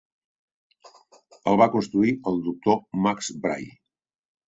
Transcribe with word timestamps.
El 1.53 1.61
va 1.63 1.69
construir 1.77 2.17
el 2.35 2.43
Doctor 2.51 2.83
Max 3.07 3.33
Bray. 3.47 3.73